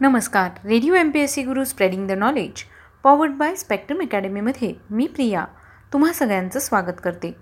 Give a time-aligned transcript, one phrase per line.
[0.00, 0.58] नमस्कार.
[0.64, 2.62] Radio M P S C Guru spreading the knowledge
[3.04, 5.44] powered by spectrum अकॅडमीमध्ये मी प्रिया
[5.92, 7.32] तुम्हा सगळ्यांचं स्वागत करते.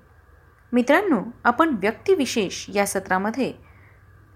[0.73, 3.53] मित्रांनो आपण व्यक्तिविशेष या सत्रामध्ये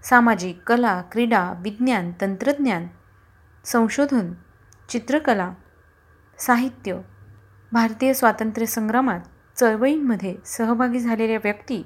[0.03, 2.87] सामाजिक कला क्रीडा विज्ञान तंत्रज्ञान
[3.65, 4.31] संशोधन
[4.89, 5.49] चित्रकला
[6.39, 6.99] साहित्य
[7.71, 9.19] भारतीय स्वातंत्र्य संग्रामात
[9.57, 11.81] चळवळींमध्ये सहभागी झालेल्या व्यक्ती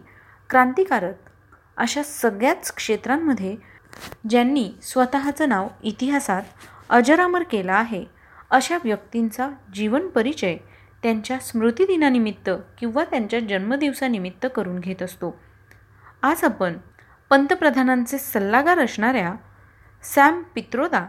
[0.50, 1.30] क्रांतिकारक
[1.78, 3.56] अशा सगळ्याच क्षेत्रांमध्ये
[4.30, 6.44] ज्यांनी स्वतःचं नाव इतिहासात
[6.90, 8.06] अजरामर केलं आहे
[8.52, 10.58] अशा व्यक्तींचा जीवन परिचय
[11.04, 15.40] त्यांच्या स्मृतिदिनानिमित्त किंवा त्यांच्या जन्मदिवसानिमित्त करून घेत असतो.
[16.22, 16.78] आज आपण
[17.30, 19.34] पंतप्रधानांचे सल्लागार असणाऱ्या
[20.04, 21.06] सॅम पित्रोदा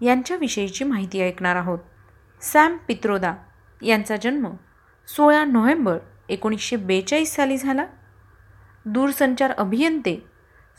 [0.00, 1.78] यांच्याविषयीची माहिती ऐकणार आहोत.
[2.42, 3.34] सॅम पित्रोदा
[3.82, 4.48] यांचा जन्म
[5.08, 7.86] सोळा नोव्हेंबर एकोणीसशे बेचाळीस साली झाला.
[8.84, 10.29] दूरसंचार अभियंते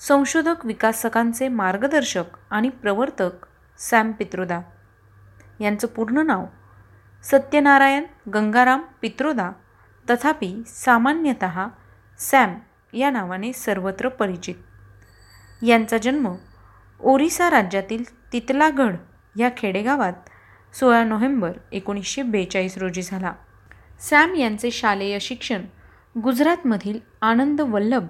[0.02, 3.46] संशोधक विकासकांचे मार्गदर्शक आणि प्रवर्तक
[3.78, 4.62] सॅम पित्रोदा.
[5.60, 6.46] यांचं पूर्ण नाव
[7.24, 9.52] सत्यनारायण गंगाराम पित्रोदा
[10.10, 11.68] तथापि सामान्यतः
[12.20, 12.56] सॅम
[12.94, 14.56] या नावाने सर्वत्र परिचित.
[15.64, 16.36] यांचा जन्म
[17.00, 18.96] ओरिसा राज्यातील तितलागड
[19.40, 20.14] या खेडेगावात
[20.74, 23.34] सोळा नोव्हेंबर एकोणीसशे बेचाळीस रोजी झाला.
[24.00, 25.62] सॅम यांचे शालेय शिक्षण
[26.22, 28.08] गुजरातमधील आनंद वल्लभ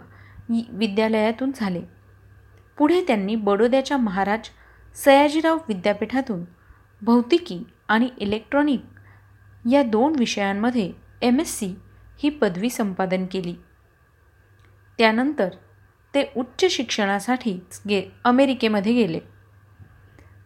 [0.60, 1.82] विद्यालयातून झाले.
[2.78, 4.50] पुढे त्यांनी बडोद्याच्या महाराज
[4.96, 6.44] सयाजीराव विद्यापीठातून
[7.02, 8.82] भौतिकी आणि इलेक्ट्रॉनिक
[9.72, 10.92] या दोन विषयांमध्ये
[11.22, 11.76] एम एस सी
[12.24, 13.56] ही पदवी संपादन केली.
[14.98, 15.50] त्यानंतर
[16.16, 19.20] ते उच्च शिक्षणासाठी गे अमेरिकेमध्ये गेले.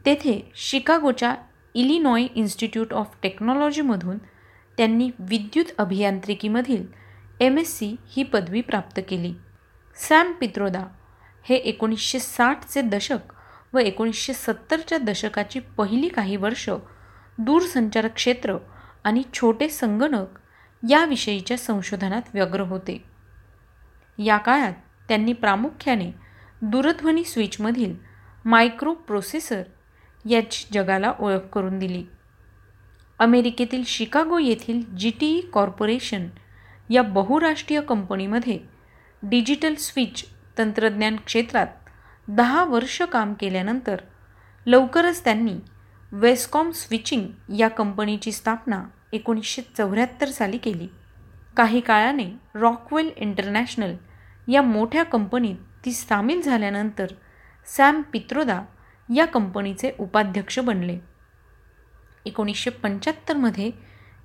[0.06, 1.36] तेथे शिकागोच्या
[1.74, 4.18] इलिनॉय इन्स्टिट्यूट ऑफ टेक्नॉलॉजीमधून
[4.78, 6.86] त्यांनी विद्युत अभियांत्रिकीमधील
[7.40, 9.34] एम एस सी ही पदवी प्राप्त केली.
[9.98, 10.84] सॅम पित्रोदा
[11.44, 13.34] हे एकोणीसशे साठचे दशक
[13.74, 16.70] व एकोणीसशे सत्तरच्या दशकाची पहिली काही वर्ष
[17.38, 18.58] दूरसंचार क्षेत्र
[19.04, 20.40] आणि छोटे संगणक
[20.90, 23.04] याविषयीच्या संशोधनात व्यग्र होते.
[24.20, 24.74] या काळात
[25.08, 26.12] त्यांनी प्रामुख्याने
[26.62, 27.96] दूरध्वनी स्विचमधील
[28.46, 29.64] मायक्रो प्रोसेसर
[30.26, 32.06] याची जगाला ओळख करून दिली.
[33.20, 36.28] अमेरिकेतील शिकागो येथील जी टी ई कॉर्पोरेशन
[36.90, 38.75] या बहुराष्ट्रीय कंपनीमध्ये
[39.30, 40.24] डिजिटल स्विच
[40.58, 41.68] तंत्रज्ञान क्षेत्रात
[42.28, 43.96] दहा वर्ष काम केल्यानंतर
[44.66, 45.54] लवकरच त्यांनी
[46.12, 47.28] वेस्कॉम स्विचिंग
[47.58, 50.88] या कंपनीची स्थापना एकोणीसशे चौऱ्याहत्तर साली केली.
[51.58, 52.26] काही काळाने
[52.56, 53.96] रॉकवेल इंटरनॅशनल
[54.48, 55.56] या मोठ्या कंपनीत
[55.86, 57.06] ती सामील झाल्यानंतर
[57.66, 58.62] सॅम पित्रोदा
[59.16, 61.00] या कंपनीचे उपाध्यक्ष बनले.
[62.26, 63.72] एकोणीसशे पंच्याहत्तरमध्ये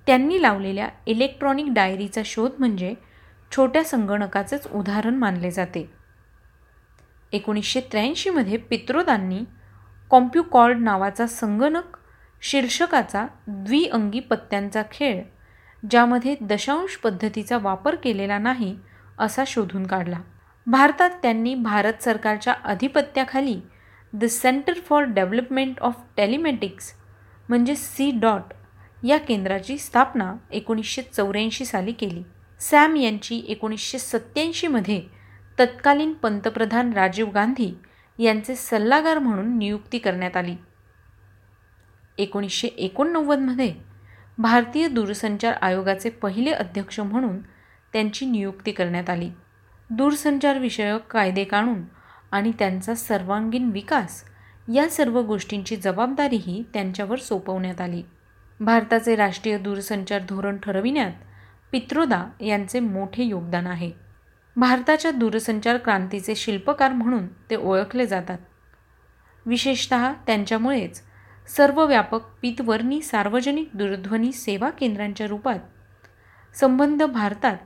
[0.07, 2.93] त्यांनी लावलेल्या इलेक्ट्रॉनिक डायरीचा शोध म्हणजे
[3.55, 5.89] छोट्या संगणकाचेच उदाहरण मानले जाते.
[7.31, 9.43] एकोणीसशे त्र्याऐंशीमध्ये पित्रोदांनी
[10.09, 11.97] कॉम्प्युकॉर्ड नावाचा संगणक
[12.41, 15.21] शीर्षकाचा द्विअंगी पत्त्यांचा खेळ
[15.91, 18.75] ज्यामध्ये दशांश पद्धतीचा वापर केलेला नाही
[19.19, 20.19] असा शोधून काढला.
[20.67, 23.59] भारतात त्यांनी भारत सरकारच्या अधिपत्याखाली
[24.13, 26.93] the centre for development of telematics
[27.49, 28.53] म्हणजे सी डॉट
[29.05, 32.23] या केंद्राची स्थापना एकोणीसशे चौऱ्याऐंशी साली केली.
[32.61, 35.01] सॅम यांची एकोणीसशे सत्त्याऐंशीमध्ये
[35.59, 37.77] तत्कालीन पंतप्रधान राजीव गांधी
[38.19, 40.55] यांचे सल्लागार म्हणून नियुक्ती करण्यात आली.
[42.17, 43.73] एकोणीसशे एकोणनव्वदमध्ये
[44.37, 47.41] भारतीय दूरसंचार आयोगाचे पहिले अध्यक्ष म्हणून
[47.93, 49.29] त्यांची नियुक्ती करण्यात आली.
[49.89, 51.81] दूरसंचार विषयक कायदे काढून
[52.31, 54.23] आणि त्यांचा सर्वांगीण विकास
[54.73, 58.03] या सर्व गोष्टींची जबाबदारीही त्यांच्यावर सोपवण्यात आली.
[58.59, 61.11] भारताचे राष्ट्रीय दूरसंचार धोरण ठरविण्यात
[61.71, 63.91] पित्रोदा यांचे मोठे योगदान आहे.
[64.55, 68.37] भारताच्या दूरसंचार क्रांतीचे शिल्पकार म्हणून ते ओळखले जातात.
[69.45, 69.93] विशेषत
[70.27, 71.01] त्यांच्यामुळेच
[71.47, 75.59] सर्वव्यापक पितवर्णी सार्वजनिक दूरध्वनी सेवा केंद्रांच्या रूपात
[76.55, 77.57] संबंध भारतात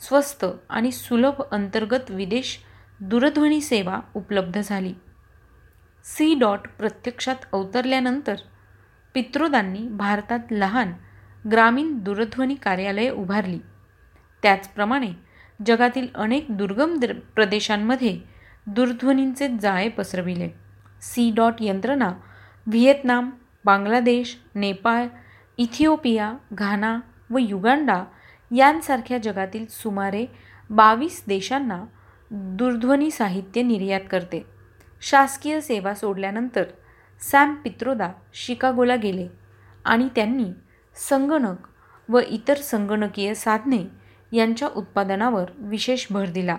[0.00, 2.58] स्वस्त आणि सुलभ अंतर्गत विदेश
[3.00, 4.94] दूरध्वनी सेवा उपलब्ध झाली.
[6.04, 8.34] सी डॉट प्रत्यक्षात अवतरल्यानंतर
[9.14, 10.92] पित्रोदांनी भारतात लहान
[11.50, 13.58] ग्रामीण दूरध्वनी कार्यालये उभारली.
[14.42, 15.10] त्याचप्रमाणे
[15.66, 16.98] जगातील अनेक दुर्गम
[17.34, 18.20] प्रदेशांमध्ये
[18.66, 20.48] दूरध्वनींचे जाळे पसरविले.
[21.02, 22.12] सी डॉट यंत्रणा
[22.66, 23.30] Vietnam
[23.64, 25.06] Bangladesh Nepal
[25.58, 26.98] Ethiopia Ghana
[27.30, 28.04] व युगांडा
[28.56, 30.26] यांसारख्या जगातील सुमारे
[30.70, 31.84] बावीस देशांना
[32.30, 34.44] दूरध्वनी साहित्य निर्यात करते.
[35.00, 36.64] शासकीय सेवा सोडल्यानंतर
[37.20, 39.28] सॅम पित्रोदा शिकागोला गेले
[39.84, 40.46] आणि त्यांनी
[40.96, 41.56] संगणक
[42.08, 43.86] व इतर संगणकीय साधने
[44.32, 46.56] यांच्या उत्पादनावर विशेष भर दिला.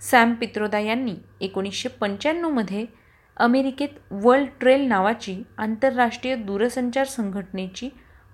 [0.00, 2.86] सॅम पित्रोदा यांनी एकोणीसशे पंच्याण्णवमध्ये
[3.36, 7.88] अमेरिकेत वर्ल्ड ट्रेल नावाची आंतरराष्ट्रीय दूरसंचार संघटनेची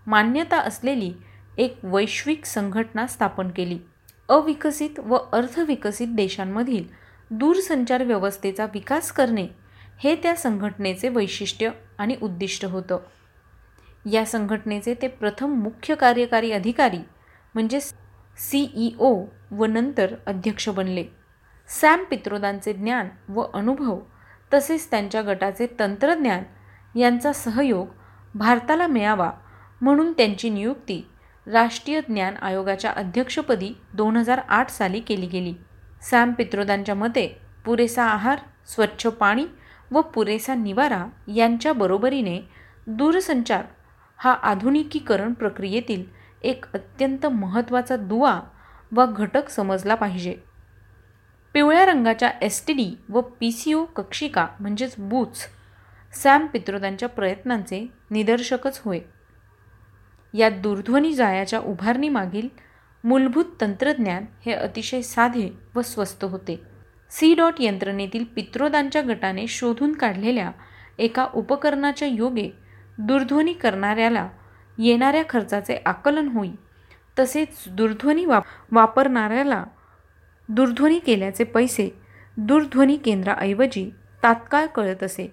[0.06, 1.12] मान्यता असलेली
[1.58, 3.78] एक वैश्विक संघटना स्थापन केली.
[4.28, 6.84] अविकसित व अर्धविकसित देशांमधील
[7.30, 9.46] दूरसंचार व्यवस्थेचा विकास करणे
[9.98, 12.98] हे त्या संघटनेचे वैशिष्ट्य आणि उद्दिष्ट होतं.
[14.12, 16.98] या संघटनेचे ते प्रथम मुख्य कार्यकारी अधिकारी
[17.54, 19.14] म्हणजे सीईओ
[19.50, 21.04] व नंतर अध्यक्ष बनले.
[21.68, 23.98] सॅम पित्रोदांचे ज्ञान व अनुभव
[24.52, 27.86] तसेच त्यांच्या गटाचे तंत्रज्ञान यांचा सहयोग
[28.34, 29.30] भारताला मिळावा
[29.80, 31.02] म्हणून त्यांची नियुक्ती
[31.46, 35.54] राष्ट्रीय ज्ञान आयोगाच्या अध्यक्षपदी दोन हजार आठ साली केली गेली.
[36.10, 37.26] सॅम पित्रोदांच्या मते
[37.64, 39.46] पुरेसा आहार स्वच्छ पाणी
[39.90, 41.04] व पुरेसा निवारा
[41.34, 42.40] यांच्या बरोबरीने
[42.86, 43.64] दूरसंचार
[44.16, 46.04] हा आधुनिकीकरण प्रक्रियेतील
[46.42, 48.40] एक अत्यंत महत्त्वाचा दुवा
[48.92, 50.36] व घटक समजला पाहिजे.
[51.54, 55.46] पिवळ्या रंगाच्या एस टी डी व पी सी ओ कक्षिका म्हणजेच बूथ्स
[56.22, 59.00] सॅम पित्रोदांच्या प्रयत्नांचे निदर्शकच होय.
[60.34, 62.48] या दूरध्वनी जाळ्याच्या उभारणीमागील
[63.04, 66.60] मूलभूत तंत्रज्ञान हे अतिशय साधे व स्वस्त होते.
[67.10, 70.50] सी डॉट यंत्रणेतील पित्रोदांच्या गटाने शोधून काढलेल्या
[70.98, 72.50] एका उपकरणाच्या योगे
[72.98, 74.28] दूरध्वनी करणाऱ्याला
[74.78, 76.50] येणाऱ्या खर्चाचे आकलन होई.
[77.18, 79.64] तसेच दूरध्वनी वाप वापरणाऱ्याला
[80.48, 81.88] दूरध्वनी केल्याचे पैसे
[82.36, 83.90] दूरध्वनी केंद्राऐवजी
[84.22, 85.32] तात्काळ कळत असे.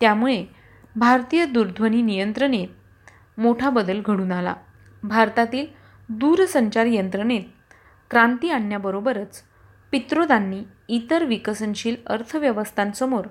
[0.00, 0.44] त्यामुळे
[0.96, 4.54] भारतीय दूरध्वनी नियंत्रणेत मोठा बदल घडून आला.
[5.02, 5.66] भारतातील
[6.08, 7.42] दूरसंचार यंत्रणेत
[8.10, 9.42] क्रांती आणण्याबरोबरच
[9.90, 13.26] पित्रोदांनी इतर विकसनशील अर्थव्यवस्थांसमोर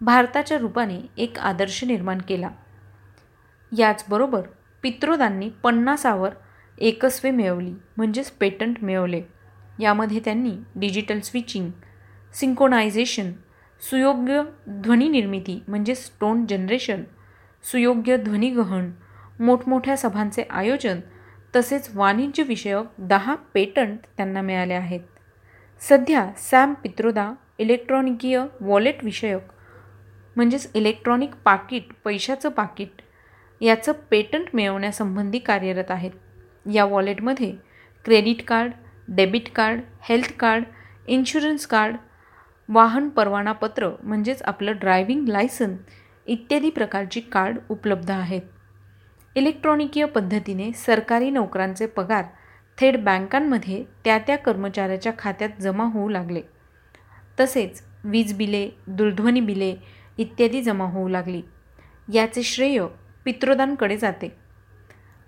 [0.00, 2.48] भारताच्या रूपाने एक आदर्श निर्माण केला.
[3.78, 4.42] याचबरोबर
[4.82, 6.30] पित्रोदांनी पन्नासावर
[6.78, 9.22] एकस्वे मिळवली म्हणजेच पेटंट मिळवले.
[9.78, 11.70] यामध्ये त्यांनी डिजिटल स्विचिंग
[12.34, 13.32] सिंकोनायझेशन
[13.80, 17.02] सुयोग्य ध्वनी निर्मिती म्हणजेच स्टोन जनरेशन
[17.64, 18.90] सुयोग्य ध्वनिग्रहण
[19.40, 21.00] मोठमोठ्या सभांचे आयोजन
[21.56, 25.00] तसेच वाणिज्यविषयक दहा पेटंट त्यांना मिळाले आहेत.
[25.80, 29.52] सध्या सॅम पित्रोदा इलेक्ट्रॉनिकीय वॉलेट विषयक
[30.36, 33.02] म्हणजेच इलेक्ट्रॉनिक पाकिट पैशाचं पाकिट
[33.60, 36.10] याचं पेटंट मिळवण्यासंबंधी कार्यरत आहेत.
[36.72, 37.52] या वॉलेटमध्ये
[38.04, 38.72] credit card
[39.08, 40.64] debit card health card
[41.08, 41.96] insurance card
[42.68, 45.74] वाहन परवानापत्र म्हणजेच आपलं ड्रायव्हिंग लायसन
[46.26, 48.42] इत्यादी प्रकारची कार्ड उपलब्ध आहेत.
[49.36, 52.24] इलेक्ट्रॉनिकीय पद्धतीने सरकारी नोकरांचे पगार
[52.78, 56.40] थेट बँकांमध्ये त्या त्या कर्मचाऱ्याच्या खात्यात जमा होऊ लागले.
[57.40, 59.74] तसेच वीज बिले दूरध्वनी बिले
[60.18, 61.42] इत्यादी जमा होऊ लागली.
[62.12, 62.80] याचे श्रेय
[63.24, 64.36] पित्रोदांकडे जाते.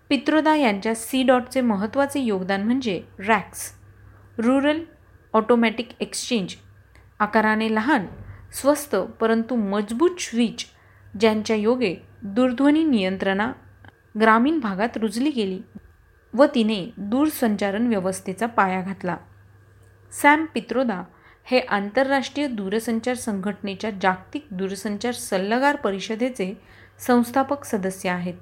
[0.08, 3.72] पित्रोदा यांच्या सी डॉटचे महत्त्वाचे योगदान म्हणजे रॅक्स
[4.38, 4.80] रुरल
[5.32, 6.54] ऑटोमॅटिक एक्सचेंज
[7.18, 8.06] आकाराने लहान
[8.52, 10.64] स्वस्त परंतु मजबूत स्विच
[11.20, 13.52] ज्यांच्या योगे दूरध्वनी नियंत्रणा
[14.20, 15.60] ग्रामीण भागात रुजली गेली
[16.34, 19.16] व तिने दूरसंचारण व्यवस्थेचा पाया घातला.
[20.12, 21.02] सॅम पित्रोदा
[21.44, 26.62] हे आंतरराष्ट्रीय दूरसंचार संघटनेच्या जागतिक दूरसंचार सल्लागार परिषदेचे
[26.98, 28.34] संस्थापक सदस्य आहेत.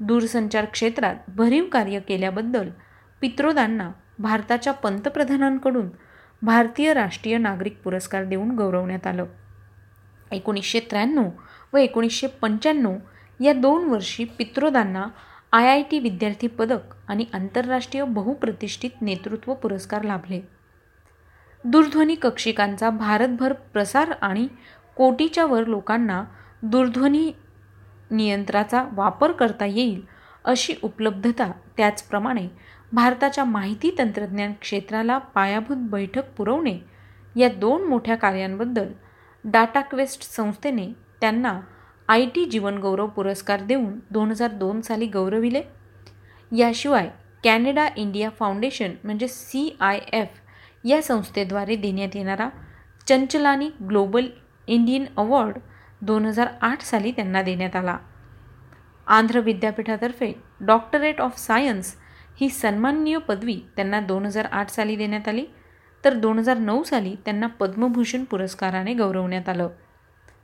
[0.00, 2.70] दूरसंचार क्षेत्रात भरीव कार्य केल्याबद्दल
[3.20, 5.88] पित्रोदांना भारताच्या पंतप्रधानांकडून
[6.42, 9.26] भारतीय राष्ट्रीय नागरिक पुरस्कार देऊन गौरवण्यात आलं.
[10.32, 11.28] एकोणीसशे त्र्याण्णव
[11.72, 12.96] व एकोणीसशे पंच्याण्णव
[13.40, 15.06] या दोन वर्षी पित्रोदांना
[15.52, 20.59] आय आय टी विद्यार्थी पदक आणि आंतरराष्ट्रीय बहुप्रतिष्ठित नेतृत्व पुरस्कार लाभले.
[21.64, 24.46] दूरध्वनी कक्षिकांचा भारतभर प्रसार आणि
[24.96, 26.24] कोटीच्या वर लोकांना
[26.62, 27.30] दूरध्वनी
[28.10, 30.00] नियंत्राचा वापर करता येईल
[30.44, 32.48] अशी उपलब्धता त्याचप्रमाणे
[32.92, 36.78] भारताच्या माहिती तंत्रज्ञान क्षेत्राला पायाभूत बैठक पुरवणे
[37.36, 38.88] या दोन मोठ्या कार्यांबद्दल
[39.44, 41.60] डाटा क्वेस्ट संस्थेने त्यांना
[42.08, 45.62] आय टी जीवनगौरव पुरस्कार देऊन दोन हजार दोन साली गौरविले.
[46.52, 47.08] याशिवाय
[47.44, 50.28] कॅनडा इंडिया फाउंडेशन म्हणजे सी आय एफ
[50.84, 52.48] या संस्थेद्वारे देण्यात येणारा
[53.08, 54.26] चंचलानी ग्लोबल
[54.66, 55.58] इंडियन अवॉर्ड
[56.02, 57.98] दोन हजार आठ साली त्यांना देण्यात आला.
[59.06, 61.96] आंध्र विद्यापीठातर्फे डॉक्टरेट ऑफ सायन्स
[62.40, 65.46] ही सन्माननीय पदवी त्यांना दोन हजार आठ साली देण्यात आली.
[66.04, 69.68] तर दोन हजार नऊ साली त्यांना पद्मभूषण पुरस्काराने गौरवण्यात आलं.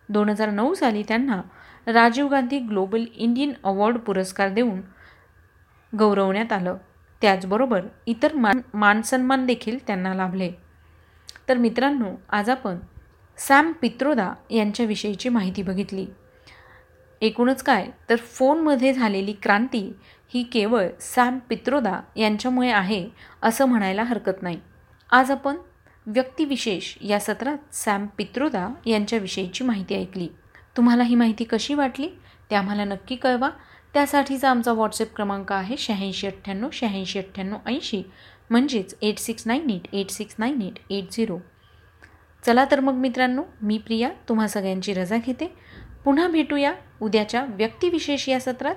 [0.08, 1.42] दोन हजार नऊ साली त्यांना
[1.86, 4.80] Rajiv Gandhi global Indian award पुरस्कार देऊन
[5.98, 6.76] गौरवण्यात आलं.
[7.20, 10.50] त्याचबरोबर इतर मान मानसन्मान देखील त्यांना लाभले.
[11.48, 12.76] तर मित्रांनो आज आपण
[13.38, 16.06] सॅम पित्रोदा यांच्याविषयीची माहिती बघितली.
[17.20, 17.86] एकूणच काय?
[18.10, 19.92] तर फोनमध्ये झालेली क्रांती
[20.34, 23.08] ही केवळ सॅम पित्रोदा यांच्यामुळे आहे
[23.42, 24.60] असं म्हणायला हरकत नाही.
[25.10, 25.56] आज आपण
[26.06, 30.28] व्यक्तिविशेष या सत्रात सॅम पित्रोदा यांच्याविषयीची माहिती ऐकली.
[30.76, 32.08] तुम्हाला ही माहिती कशी वाटली?
[32.50, 33.50] ते आम्हाला नक्की कळवा.
[33.94, 38.02] त्यासाठीचा आमचा व्हॉट्सअप क्रमांक आहे शहाऐंशी अठ्ठ्याण्णव शहाऐंशी अठ्ठ्याण्णव ऐंशी.
[38.50, 41.38] म्हणजेच eight six nine eight eight six nine eight eight zero.
[42.46, 45.54] चला तर मग मित्रांनो मी प्रिया तुम्हा सगळ्यांची रजा घेते.
[46.04, 48.74] पुन्हा भेटूया उद्याच्या व्यक्तिविशेष या सत्रात.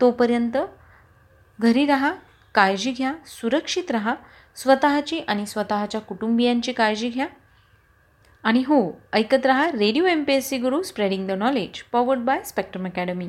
[0.00, 0.56] तोपर्यंत
[1.60, 2.12] घरी राहा
[2.54, 4.14] काळजी घ्या सुरक्षित राहा
[4.56, 7.26] स्वतःची आणि स्वतःच्या कुटुंबियांची काळजी घ्या.
[8.42, 12.42] आणि हो ऐकत रहा radio M P S C Guru spreading the knowledge powered by
[12.42, 13.28] Spectrum academy